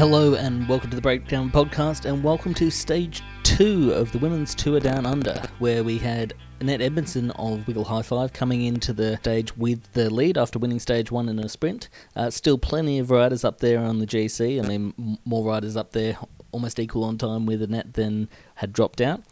[0.00, 4.54] Hello and welcome to the Breakdown Podcast, and welcome to stage two of the Women's
[4.54, 9.18] Tour Down Under, where we had Annette Edmondson of Wiggle High Five coming into the
[9.18, 11.90] stage with the lead after winning stage one in a sprint.
[12.16, 14.64] Uh, still plenty of riders up there on the GC.
[14.64, 16.16] I mean, more riders up there,
[16.50, 19.22] almost equal on time with Annette than had dropped out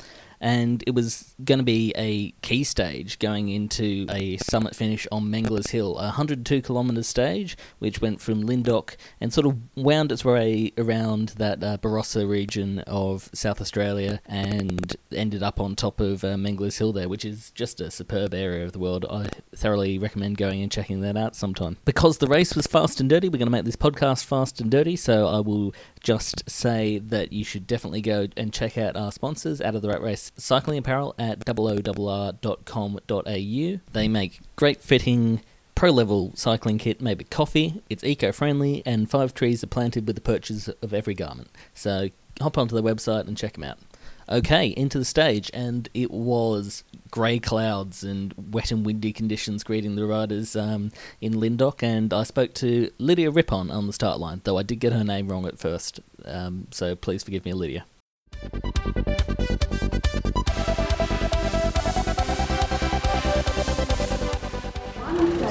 [0.41, 5.31] and it was going to be a key stage going into a summit finish on
[5.31, 10.25] Mengler's Hill, a 102 kilometre stage which went from Lyndoch and sort of wound its
[10.25, 16.25] way around that uh, Barossa region of South Australia and ended up on top of
[16.25, 19.05] uh, Mengler's Hill there, which is just a superb area of the world.
[19.11, 21.77] I thoroughly recommend going and checking that out sometime.
[21.85, 24.71] Because the race was fast and dirty, we're going to make this podcast fast and
[24.71, 29.13] dirty, so I will just say that you should definitely go and check out our
[29.13, 32.41] sponsors out of the Rat Race Cycling Apparel at www.com.au.
[33.93, 35.41] They make great fitting
[35.75, 37.83] pro level cycling kit made with coffee.
[37.89, 41.51] It's eco friendly, and five trees are planted with the purchase of every garment.
[41.73, 42.09] So
[42.41, 43.79] hop onto the website and check them out.
[44.31, 49.97] Okay, into the stage, and it was grey clouds and wet and windy conditions greeting
[49.97, 51.83] the riders um, in Lyndoch.
[51.83, 55.05] And I spoke to Lydia Rippon on the start line, though I did get her
[55.05, 56.01] name wrong at first.
[56.25, 57.87] Um, so please forgive me, Lydia.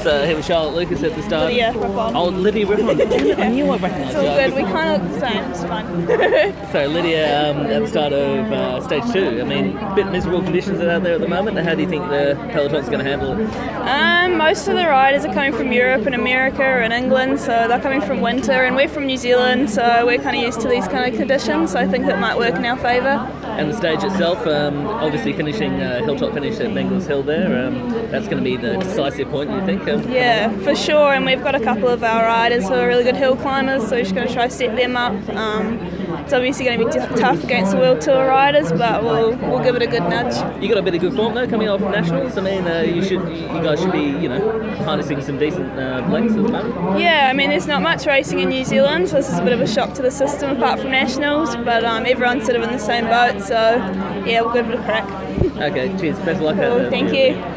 [0.07, 1.47] So here was Charlotte Lucas at the start.
[1.47, 2.15] Lydia Rippon.
[2.15, 3.01] Oh, Lydia Rippon.
[3.41, 4.29] I knew I recognised It's you.
[4.29, 4.53] all good.
[4.55, 5.43] We kind of look the same.
[5.51, 6.67] It's fun.
[6.71, 10.41] So Lydia, um, at the start of uh, stage two, I mean, a bit miserable
[10.41, 11.57] conditions out there at the moment.
[11.59, 13.49] How do you think the peloton's going to handle it?
[13.85, 17.81] um, most of the riders are coming from Europe and America and England, so they're
[17.81, 20.87] coming from winter, and we're from New Zealand, so we're kind of used to these
[20.87, 21.73] kind of conditions.
[21.73, 23.29] So I think that might work in our favour.
[23.57, 27.67] And the stage itself, um, obviously finishing uh, hilltop finish at Mengler's Hill there.
[27.67, 29.87] Um, that's going to be the decisive point, you think?
[29.87, 31.13] Um, Yeah, for sure.
[31.13, 33.95] And we've got a couple of our riders who are really good hill climbers, so
[33.95, 35.13] we're just going to try to set them up.
[35.29, 35.79] Um,
[36.27, 39.63] it's obviously going to be t- tough against the World Tour riders, but we'll we'll
[39.63, 40.35] give it a good nudge.
[40.61, 42.37] You got a bit of good form though, coming off nationals.
[42.37, 46.05] I mean, uh, you should, you guys should be, you know, harnessing some decent uh,
[46.11, 46.99] legs at the moment.
[46.99, 49.53] Yeah, I mean, there's not much racing in New Zealand, so this is a bit
[49.53, 52.71] of a shock to the system apart from nationals, but um, everyone's sort of in
[52.73, 53.77] the same boat, so
[54.25, 55.09] yeah, we'll give it a crack.
[55.57, 56.17] Okay, cheers.
[56.19, 56.57] Best of luck.
[56.57, 56.89] out Cool, there.
[56.91, 57.56] thank you.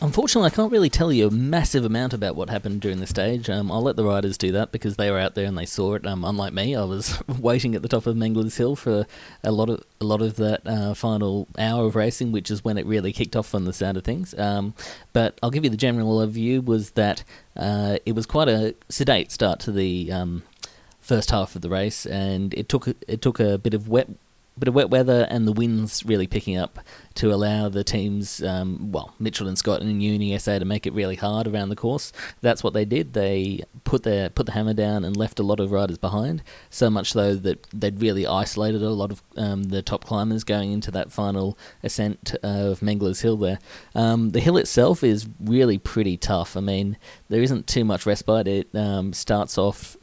[0.00, 3.50] Unfortunately, I can't really tell you a massive amount about what happened during the stage.
[3.50, 5.94] Um, I'll let the riders do that because they were out there and they saw
[5.94, 6.06] it.
[6.06, 9.06] Um, unlike me, I was waiting at the top of Mengler's Hill for
[9.42, 12.78] a lot of a lot of that uh, final hour of racing, which is when
[12.78, 14.38] it really kicked off from the sound of things.
[14.38, 14.72] Um,
[15.12, 16.64] but I'll give you the general overview.
[16.64, 17.24] Was that
[17.56, 20.44] uh, it was quite a sedate start to the um,
[21.00, 24.08] first half of the race, and it took it took a bit of wet
[24.58, 26.78] bit of wet weather and the winds really picking up
[27.14, 31.46] to allow the teams, um, well, Mitchelton-Scott and Uni SA to make it really hard
[31.48, 32.12] around the course.
[32.40, 33.12] That's what they did.
[33.12, 36.42] They put their put the hammer down and left a lot of riders behind.
[36.70, 40.72] So much so that they'd really isolated a lot of um, the top climbers going
[40.72, 43.36] into that final ascent of Mengler's Hill.
[43.36, 43.58] There,
[43.94, 46.56] um, the hill itself is really pretty tough.
[46.56, 46.96] I mean,
[47.28, 48.46] there isn't too much respite.
[48.46, 49.96] It um, starts off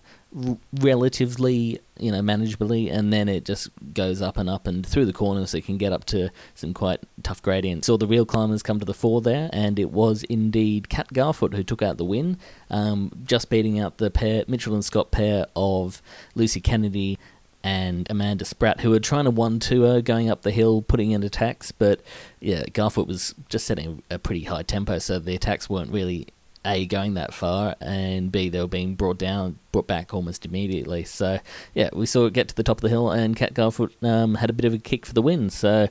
[0.73, 5.13] relatively you know manageably and then it just goes up and up and through the
[5.13, 5.53] corners.
[5.53, 7.87] It can get up to some quite tough gradients.
[7.87, 11.53] Saw the real climbers come to the fore there and it was indeed Kat Garfoot
[11.53, 12.37] who took out the win
[12.69, 16.01] um, just beating out the pair Mitchelton-Scott pair of
[16.35, 17.17] Lucy Kennedy
[17.65, 21.23] and Amanda Spratt, who were trying to one-two her going up the hill, putting in
[21.23, 21.99] attacks, but
[22.39, 26.27] yeah, Garfoot was just setting a pretty high tempo, so the attacks weren't really
[26.65, 31.03] a going that far, and b they were being brought down, brought back almost immediately.
[31.03, 31.39] So
[31.73, 34.35] yeah, we saw it get to the top of the hill, and Kat Garfoot um,
[34.35, 35.49] had a bit of a kick for the win.
[35.49, 35.87] So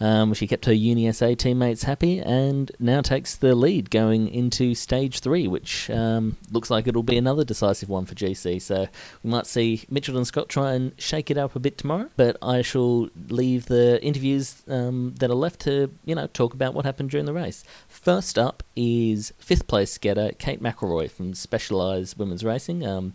[0.00, 5.20] um, she kept her UniSA teammates happy, and now takes the lead going into stage
[5.20, 8.60] three, which um, looks like it'll be another decisive one for GC.
[8.62, 8.86] So
[9.22, 12.08] we might see Mitchelton-Scott try and shake it up a bit tomorrow.
[12.16, 16.74] But I shall leave the interviews um, that are left to you know talk about
[16.74, 17.64] what happened during the race.
[17.88, 23.12] First up is fifth place getter Kate McIlroy from Specialized Women's Racing.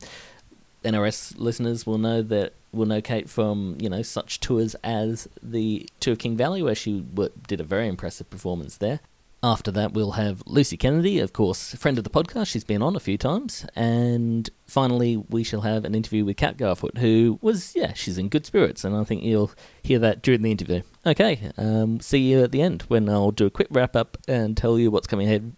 [0.83, 5.87] NRS listeners will know that will know Kate from you know such tours as the
[5.99, 8.99] Tour King Valley, where she w- did a very impressive performance there.
[9.45, 12.47] After that, we'll have Lucy Kennedy, of course, friend of the podcast.
[12.47, 16.55] She's been on a few times, and finally, we shall have an interview with Kat
[16.55, 19.51] Garfoot, who was yeah, she's in good spirits, and I think you'll
[19.81, 20.81] hear that during the interview.
[21.05, 24.55] Okay, um, see you at the end when I'll do a quick wrap up and
[24.55, 25.53] tell you what's coming ahead,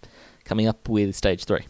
[0.46, 1.68] coming up with stage three.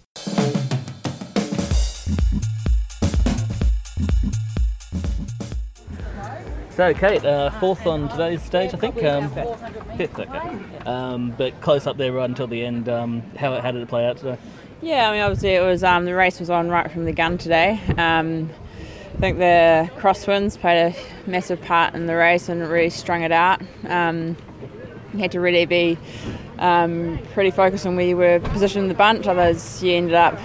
[6.76, 9.02] So, Kate, uh, fourth on today's stage, I think.
[9.02, 9.30] Um,
[9.96, 10.60] fifth, okay.
[10.86, 12.90] Um, but close up there right until the end.
[12.90, 14.38] Um, how, how did it play out today?
[14.82, 17.38] Yeah, I mean, obviously it was um, the race was on right from the gun
[17.38, 17.80] today.
[17.98, 18.50] Um,
[19.14, 23.32] I think the crosswinds played a massive part in the race and really strung it
[23.32, 23.62] out.
[23.88, 24.36] Um,
[25.14, 25.98] you had to really be
[26.60, 30.38] um, pretty focused on where you were positioned in the bunch, otherwise you ended up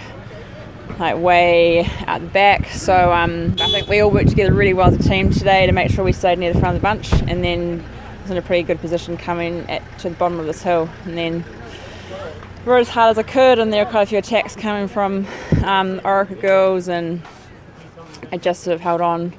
[1.01, 2.67] like way out the back.
[2.69, 5.73] So um, I think we all worked together really well as a team today to
[5.73, 7.83] make sure we stayed near the front of the bunch, and then
[8.23, 11.17] was in a pretty good position coming at, to the bottom of this hill, and
[11.17, 11.45] then
[12.67, 13.59] rode as hard as I could.
[13.59, 15.27] And there were quite a few attacks coming from
[15.65, 17.23] um, Orica girls, and
[18.31, 19.33] I just sort of held on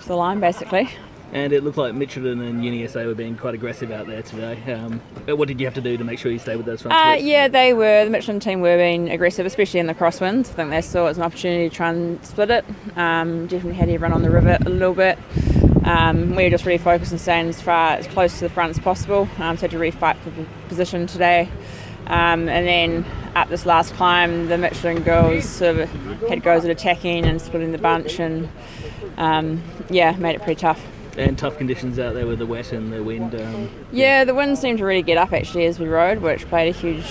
[0.00, 0.88] to the line basically.
[1.32, 4.72] And it looked like Mitchelton and UniSA were being quite aggressive out there today.
[4.72, 6.96] Um, what did you have to do to make sure you stayed with those front
[6.96, 8.04] Uh, yeah, they were.
[8.04, 10.50] The Mitchelton team were being aggressive, especially in the crosswinds.
[10.50, 12.64] I think they saw it as an opportunity to try and split it.
[12.96, 15.18] Um, definitely had everyone on the river a little bit.
[15.84, 18.70] Um, we were just really focused on staying as far as close to the front
[18.70, 19.28] as possible.
[19.38, 21.48] Um, so had to really fight for the position today.
[22.06, 23.04] Um, and then
[23.36, 25.90] up this last climb, the Mitchelton girls sort of
[26.28, 28.48] had goes at attacking and splitting the bunch, and
[29.16, 30.84] um, yeah, made it pretty tough.
[31.16, 33.34] And tough conditions out there with the wet and the wind.
[33.34, 36.74] Um, Yeah, the wind seemed to really get up actually as we rode, which played
[36.74, 37.04] a huge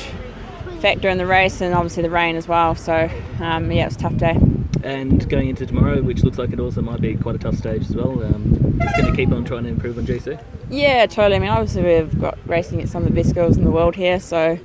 [0.82, 2.76] factor in the race, and obviously the rain as well.
[2.76, 3.10] So
[3.40, 4.38] um, yeah, it was a tough day.
[4.84, 7.82] and going into tomorrow, which looks like it also might be quite a tough stage
[7.84, 8.24] as well.
[8.24, 10.42] Um, just going to keep on trying to improve on GC.
[10.70, 11.36] Yeah, totally.
[11.36, 13.96] I mean, obviously we've got racing against some of the best girls in the world
[13.96, 14.58] here, so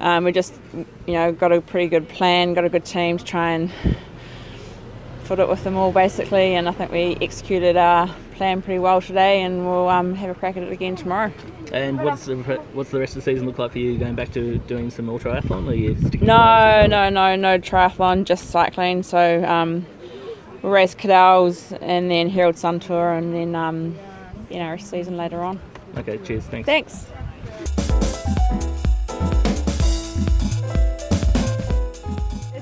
[0.00, 0.54] um, we just
[1.06, 3.70] you know got a pretty good plan, got a good team to try and
[5.24, 9.02] foot it with them all basically, and I think we executed our plan pretty well
[9.02, 11.30] today, and we'll um, have a crack at it again tomorrow.
[11.72, 12.36] And what's the
[12.72, 13.98] what's the rest of the season look like for you?
[13.98, 16.26] Going back to doing some more triathlon, or you sticking?
[16.26, 19.02] No, no, no, no triathlon, just cycling.
[19.02, 19.84] So um,
[20.62, 23.98] we'll race Cadel's and then Herald Sun Tour and then um,
[24.48, 25.60] you know, rest of the season later on.
[25.98, 26.44] Okay, cheers.
[26.44, 26.66] Thanks.
[26.66, 27.06] Thanks.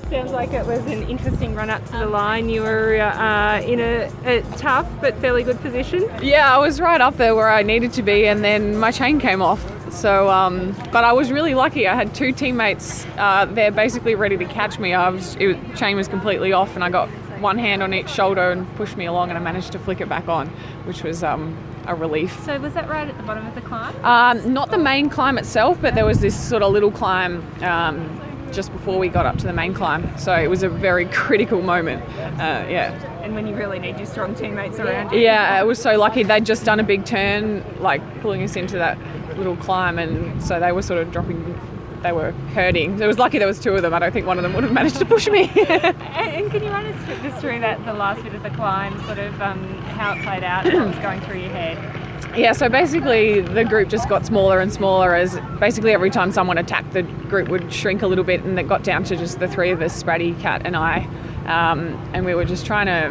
[0.08, 2.48] Sounds like it was an interesting run up to the line.
[2.48, 6.08] You were uh, in a, a tough but fairly good position.
[6.22, 9.18] Yeah, I was right up there where I needed to be, and then my chain
[9.18, 9.64] came off.
[9.92, 11.88] So, um, but I was really lucky.
[11.88, 14.94] I had two teammates uh, there, basically ready to catch me.
[14.94, 17.08] I was, it, chain was completely off, and I got
[17.40, 20.08] one hand on each shoulder and pushed me along, and I managed to flick it
[20.08, 20.48] back on,
[20.84, 21.56] which was um,
[21.86, 22.38] a relief.
[22.44, 23.94] So was that right at the bottom of the climb?
[24.04, 28.20] Um, not the main climb itself, but there was this sort of little climb um,
[28.52, 30.16] just before we got up to the main climb.
[30.18, 32.02] So it was a very critical moment.
[32.18, 32.92] Uh, yeah.
[33.22, 35.18] And when you really need your strong teammates around you.
[35.20, 36.22] Yeah, I was so lucky.
[36.22, 38.98] They'd just done a big turn, like pulling us into that
[39.36, 41.58] little climb, and so they were sort of dropping.
[42.02, 42.98] They were hurting.
[42.98, 43.92] So it was lucky there was two of them.
[43.92, 45.50] I don't think one of them would have managed to push me.
[45.56, 48.98] And, and can you run us through, through that the last bit of the climb,
[49.06, 49.66] sort of um,
[49.96, 52.05] how it played out, what was going through your head?
[52.34, 56.58] Yeah, so basically the group just got smaller and smaller as basically every time someone
[56.58, 59.48] attacked, the group would shrink a little bit, and it got down to just the
[59.48, 61.04] three of us, Spratty, Cat, and I,
[61.46, 63.10] um, and we were just trying to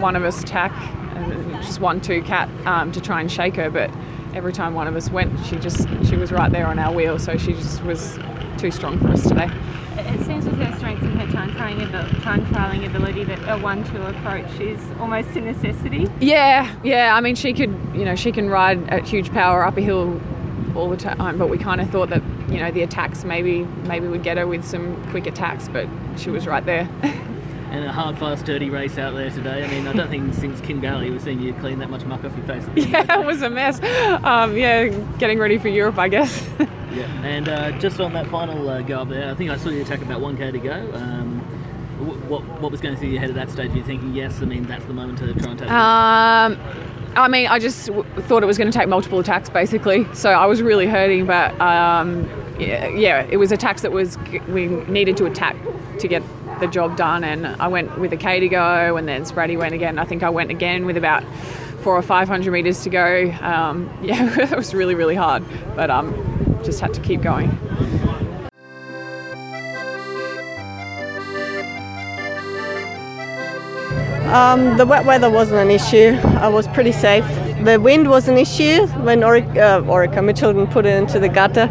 [0.00, 0.72] one of us attack,
[1.16, 3.90] and just one, two, Cat, um, to try and shake her, but
[4.34, 7.18] every time one of us went, she just she was right there on our wheel,
[7.18, 8.18] so she just was
[8.58, 9.50] too strong for us today.
[9.98, 13.60] It seems with her strength and her time trialing, abil- time trialing ability that a
[13.60, 16.06] one-two approach is almost a necessity.
[16.20, 17.14] Yeah, yeah.
[17.14, 20.20] I mean, she could, you know, she can ride at huge power up a hill
[20.76, 21.36] all the time.
[21.38, 24.46] But we kind of thought that, you know, the attacks maybe maybe would get her
[24.46, 26.88] with some quick attacks, but she was right there.
[27.70, 29.62] And a hard, fast, dirty race out there today.
[29.62, 32.24] I mean, I don't think since Kim Galley we've seen you clean that much muck
[32.24, 32.64] off your face.
[32.74, 33.78] yeah, it was a mess.
[34.24, 34.86] Um, yeah,
[35.18, 36.48] getting ready for Europe, I guess.
[36.98, 37.22] Yeah.
[37.22, 39.82] And uh, just on that final uh, go up there, I think I saw you
[39.82, 40.72] attack about 1k to go.
[40.94, 41.40] Um,
[42.00, 43.70] wh- what, what was going through your head at that stage?
[43.70, 45.70] Were you thinking, yes, I mean, that's the moment to try and take?
[45.70, 46.58] Um,
[47.16, 50.06] I mean, I just w- thought it was going to take multiple attacks, basically.
[50.14, 52.28] So I was really hurting, but um,
[52.58, 54.16] yeah, yeah, it was attacks that was
[54.48, 55.56] we needed to attack
[56.00, 56.22] to get
[56.60, 57.24] the job done.
[57.24, 59.98] And I went with a K to go, and then Spratty went again.
[59.98, 61.24] I think I went again with about
[61.82, 63.30] four or five hundred meters to go.
[63.40, 66.12] Um, yeah, it was really, really hard, but um,
[66.64, 67.50] just had to keep going.
[74.28, 76.18] Um, the wet weather wasn't an issue.
[76.38, 77.24] I was pretty safe.
[77.64, 81.68] The wind was an issue when Oric, uh, Orica Mitchelton put it into the gutter.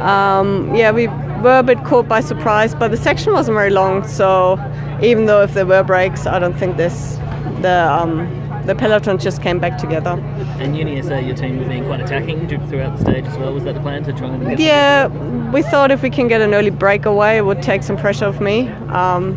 [0.00, 4.06] Um, yeah, we were a bit caught by surprise, but the section wasn't very long.
[4.06, 4.58] So
[5.02, 7.16] even though if there were breaks, I don't think this
[7.62, 8.28] the um,
[8.66, 10.10] the peloton just came back together.
[10.58, 13.52] And UniSA, your team was being quite attacking throughout the stage as well.
[13.54, 15.06] Was that the plan to try and get Yeah,
[15.52, 18.40] we thought if we can get an early breakaway, it would take some pressure off
[18.40, 18.68] me.
[18.88, 19.36] Um,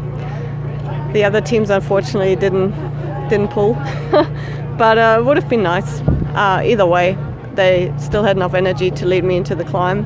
[1.13, 2.71] the other teams unfortunately didn't
[3.29, 3.74] didn't pull,
[4.77, 6.01] but uh, it would have been nice.
[6.36, 7.17] Uh, either way,
[7.53, 10.05] they still had enough energy to lead me into the climb,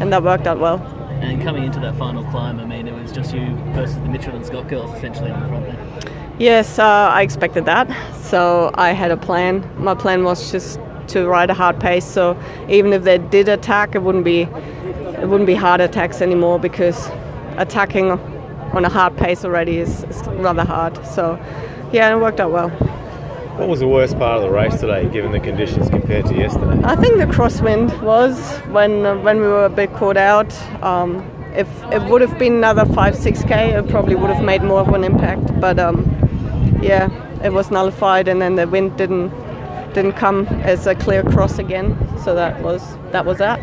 [0.00, 0.78] and that worked out well.
[1.20, 4.68] And coming into that final climb, I mean, it was just you versus the Mitchelton-Scott
[4.68, 6.11] girls essentially on the front there.
[6.42, 7.86] Yes, uh, I expected that.
[8.24, 9.62] So I had a plan.
[9.78, 10.80] My plan was just
[11.10, 12.04] to ride a hard pace.
[12.04, 12.36] So
[12.68, 17.08] even if they did attack, it wouldn't be it wouldn't be hard attacks anymore because
[17.58, 21.06] attacking on a hard pace already is, is rather hard.
[21.06, 21.38] So
[21.92, 22.70] yeah, it worked out well.
[22.70, 26.80] What was the worst part of the race today, given the conditions compared to yesterday?
[26.82, 28.36] I think the crosswind was
[28.72, 30.52] when uh, when we were a bit caught out.
[30.82, 34.64] Um, if it would have been another five six k, it probably would have made
[34.64, 35.60] more of an impact.
[35.60, 36.18] But um,
[36.82, 37.08] yeah,
[37.42, 39.30] it was nullified, and then the wind didn't
[39.94, 41.96] didn't come as a clear cross again.
[42.24, 43.60] So that was that was that.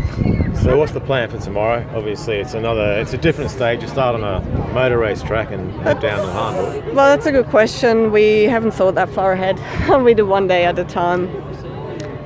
[0.63, 1.89] So what's the plan for tomorrow?
[1.95, 3.81] Obviously, it's another, it's a different stage.
[3.81, 4.41] You start on a
[4.73, 6.93] motor race track and head down to Hahndorf.
[6.93, 8.11] Well, that's a good question.
[8.11, 9.57] We haven't thought that far ahead.
[10.03, 11.29] we do one day at a time.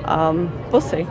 [0.06, 1.02] Um, we'll see.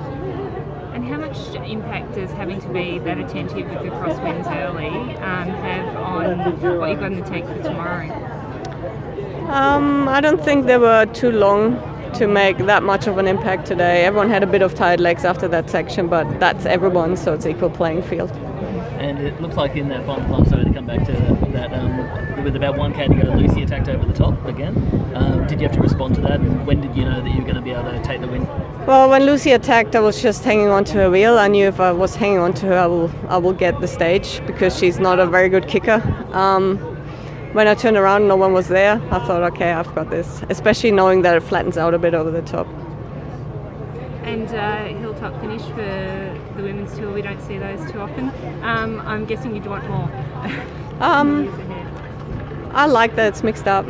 [0.94, 5.48] And how much impact does having to be that attentive with the crosswinds early um,
[5.48, 8.43] have on what you've got in the tank for tomorrow?
[9.50, 11.80] Um, I don't think they were too long
[12.14, 14.06] to make that much of an impact today.
[14.06, 17.46] Everyone had a bit of tired legs after that section, but that's everyone, so it's
[17.46, 18.32] equal playing field.
[19.00, 21.12] And it looks like in that final climb, sorry to come back to
[21.52, 24.76] that, um, with about 1k to go, Lucy attacked over the top again.
[25.16, 26.40] Um, did you have to respond to that?
[26.40, 28.28] And when did you know that you were going to be able to take the
[28.28, 28.46] win?
[28.86, 31.38] Well, when Lucy attacked, I was just hanging onto her wheel.
[31.38, 34.46] I knew if I was hanging onto her, I will, I will get the stage
[34.46, 36.02] because she's not a very good kicker.
[36.32, 36.93] Um,
[37.53, 39.01] when I turned around, no one was there.
[39.12, 40.43] I thought, okay, I've got this.
[40.50, 42.67] Especially knowing that it flattens out a bit over the top.
[44.24, 48.31] And uh, hilltop finish for the women's tour, we don't see those too often.
[48.63, 50.10] Um, I'm guessing you'd want more.
[51.00, 51.50] Um.
[52.74, 53.86] I like that it's mixed up.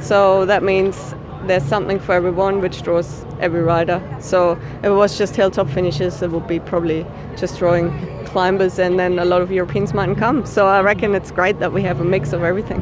[0.00, 4.02] So that means there's something for everyone, which draws every rider.
[4.20, 7.90] So if it was just hilltop finishes, it would be probably just drawing
[8.28, 10.44] climbers, and then a lot of Europeans mightn't come.
[10.46, 12.80] So I reckon it's great that we have a mix of everything.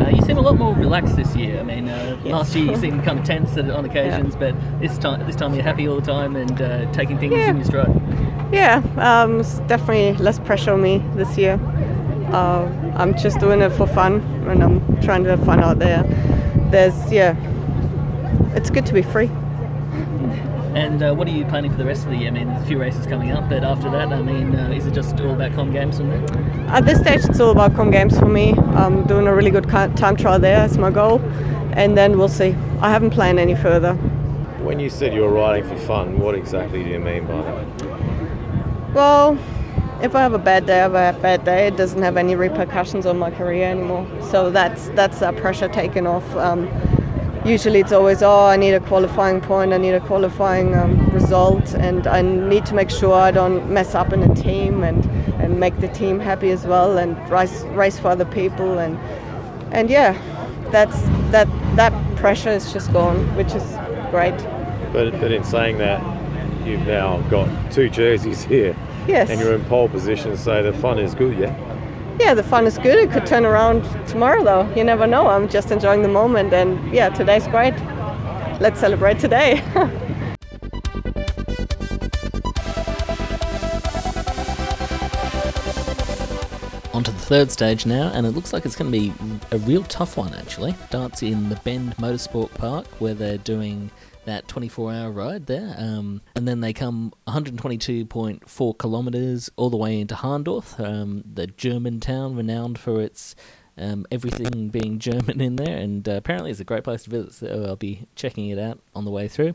[0.00, 1.58] Uh, you seem a lot more relaxed this year.
[1.58, 2.32] I mean, uh, Yes.
[2.32, 5.62] last year you seemed kind of tense on occasions, but this time, this time you're
[5.62, 7.50] happy all the time and uh, taking things Yeah.
[7.50, 8.00] in your stride.
[8.52, 11.58] Yeah, um, it's definitely less pressure on me this year.
[12.32, 16.02] Uh, I'm just doing it for fun, and I'm trying to find out there.
[16.70, 17.34] There's yeah,
[18.54, 19.30] it's good to be free.
[20.76, 22.28] And uh, what are you planning for the rest of the year?
[22.28, 24.84] I mean, there's a few races coming up, but after that, I mean, uh, is
[24.86, 26.22] it just all about com games from there?
[26.68, 28.52] At this stage, it's all about com games for me.
[28.52, 30.66] I'm doing a really good time trial there.
[30.66, 31.20] It's my goal,
[31.72, 32.54] and then we'll see.
[32.82, 33.94] I haven't planned any further.
[34.64, 38.92] When you said you were riding for fun, what exactly do you mean by that?
[38.92, 39.38] Well,
[40.02, 41.68] if I have a bad day, I have a bad day.
[41.68, 44.06] It doesn't have any repercussions on my career anymore.
[44.30, 46.36] So that's that's that pressure taken off.
[46.36, 46.68] Um,
[47.46, 51.74] usually, it's always oh, I need a qualifying point, I need a qualifying um, result,
[51.74, 55.04] and I need to make sure I don't mess up in a team and
[55.40, 58.98] and make the team happy as well, and race race for other people, and
[59.72, 60.16] and yeah,
[60.70, 61.00] that's
[61.30, 63.64] that that pressure is just gone, which is
[64.10, 64.36] great.
[64.92, 66.00] But, but in saying that,
[66.66, 68.76] you've now got two jerseys here.
[69.06, 69.30] Yes.
[69.30, 71.54] And you're in pole position, so the fun is good, yeah?
[72.18, 72.98] Yeah, the fun is good.
[72.98, 74.72] It could turn around tomorrow, though.
[74.74, 75.26] You never know.
[75.26, 77.74] I'm just enjoying the moment, and yeah, today's great.
[78.58, 79.60] Let's celebrate today.
[86.94, 89.12] Onto the third stage now, and it looks like it's going to be
[89.52, 90.74] a real tough one actually.
[90.88, 93.90] Starts in the Bend Motorsport Park where they're doing
[94.26, 100.00] that 24 hour ride there, um, and then they come 122.4 kilometres all the way
[100.00, 103.34] into Hahndorf, um, the German town renowned for its
[103.78, 107.32] um, everything being German in there, and uh, apparently it's a great place to visit.
[107.34, 109.54] So I'll be checking it out on the way through.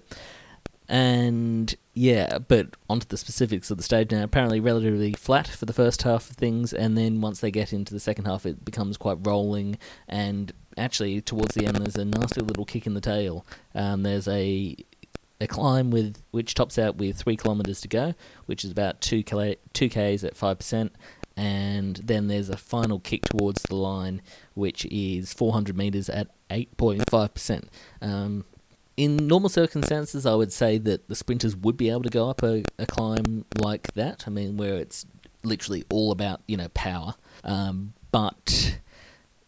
[0.88, 4.24] And yeah, but onto the specifics of the stage now.
[4.24, 7.94] Apparently, relatively flat for the first half of things, and then once they get into
[7.94, 9.78] the second half, it becomes quite rolling.
[10.08, 13.46] And actually, towards the end, there's a nasty little kick in the tail.
[13.76, 14.76] Um, there's a
[15.40, 18.14] a climb with which tops out with three kilometers to go,
[18.46, 20.94] which is about two kla- two k's at five percent,
[21.36, 24.22] and then there's a final kick towards the line,
[24.54, 27.70] which is 400 meters at 8.5 percent.
[28.02, 28.46] Um,
[28.98, 32.44] in normal circumstances, I would say that the sprinters would be able to go up
[32.44, 34.26] a, a climb like that.
[34.28, 35.06] I mean, where it's
[35.44, 37.16] literally all about you know power.
[37.44, 38.78] Um, but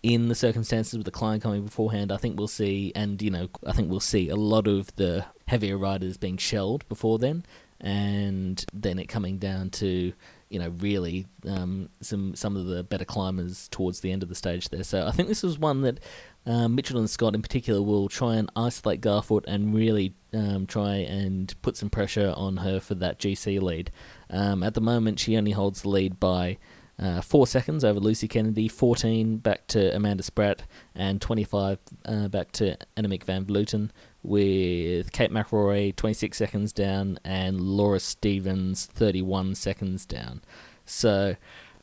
[0.04, 3.50] in the circumstances with the climb coming beforehand, I think we'll see, and you know,
[3.66, 7.46] I think we'll see a lot of the heavier riders being shelled before then,
[7.80, 10.14] and then it coming down to
[10.54, 14.36] you know, really um, some some of the better climbers towards the end of the
[14.36, 14.84] stage there.
[14.84, 16.00] So I think this was one that
[16.46, 21.76] um, Mitchelton-Scott in particular will try and isolate Garfoot and really um, try and put
[21.76, 23.92] some pressure on her for that GC lead.
[24.30, 26.60] Um, at the moment, she only holds the lead by
[27.04, 30.64] uh, four seconds over Lucy Kennedy, 14 back to Amanda Spratt,
[30.96, 33.90] and 25 uh, back to Annemiek van Vleuten,
[34.24, 40.42] with Kate McIlroy 26 seconds down and Laura Stevens 31 seconds down.
[40.86, 41.36] So,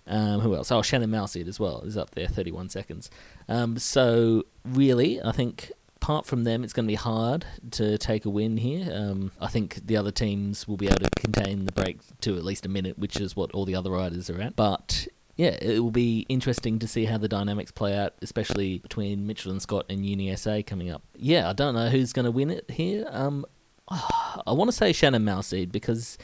[0.06, 0.72] um, who else?
[0.72, 3.10] Oh, Shannon Malseed as well is up there, 31 seconds.
[3.46, 5.70] Um, so, really, I think
[6.02, 8.90] apart from them, it's going to be hard to take a win here.
[8.90, 12.44] Um, I think the other teams will be able to contain the break to at
[12.44, 14.56] least a minute, which is what all the other riders are at.
[14.56, 19.26] But yeah, it will be interesting to see how the dynamics play out, especially between
[19.26, 21.02] Mitchelton-Scott and Uni SA coming up.
[21.16, 23.06] Yeah, I don't know who's going to win it here.
[23.10, 23.44] Um,
[23.88, 26.16] I want to say Shannon Malseed because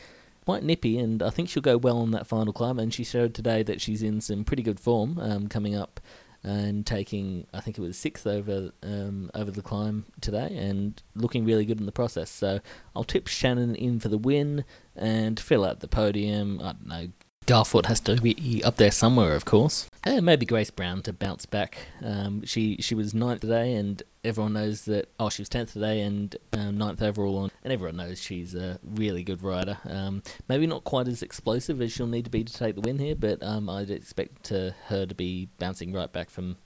[0.46, 2.78] quite nippy, and I think she'll go well on that final climb.
[2.78, 6.00] And she showed today that she's in some pretty good form um, coming up
[6.46, 11.44] and taking, I think it was sixth over um, over the climb today, and looking
[11.44, 12.30] really good in the process.
[12.30, 12.60] So
[12.94, 16.60] I'll tip Shannon in for the win and fill out the podium.
[16.60, 17.08] I don't know,
[17.46, 19.88] Garfoot has to be up there somewhere, of course.
[20.02, 21.78] And maybe Grace Brown to bounce back.
[22.02, 25.08] Um, she she was ninth today, and everyone knows that.
[25.18, 28.78] Oh, she was tenth today and um, ninth overall, on, and everyone knows she's a
[28.84, 29.78] really good rider.
[29.88, 32.98] Um, maybe not quite as explosive as she'll need to be to take the win
[32.98, 36.56] here, but um, I'd expect her to be bouncing right back from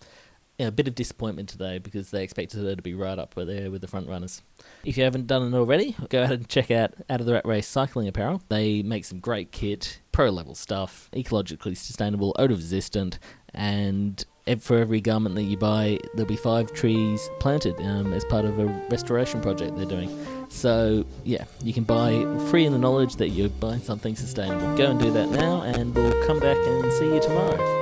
[0.69, 3.81] a bit of disappointment today because they expected her to be right up there with
[3.81, 4.43] the front runners.
[4.85, 7.47] If you haven't done it already, go ahead and check out Out of the Rat
[7.47, 8.43] Race Cycling Apparel.
[8.49, 13.19] They make some great kit, pro level stuff, ecologically sustainable, odor resistant,
[13.55, 14.25] and
[14.59, 18.59] for every garment that you buy, there'll be five trees planted um, as part of
[18.59, 20.11] a restoration project they're doing.
[20.49, 24.77] So, yeah, you can buy free in the knowledge that you're buying something sustainable.
[24.77, 27.80] Go and do that now, and we'll come back and see you tomorrow.